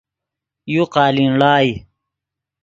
یو 0.73 0.83
قالین 0.93 1.31
ڑائے 1.41 1.71